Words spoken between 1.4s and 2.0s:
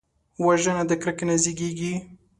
زیږېږي